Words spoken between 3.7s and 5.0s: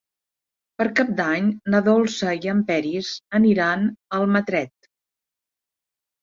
a Almatret.